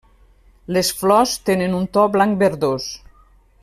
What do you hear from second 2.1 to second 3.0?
blanc verdós.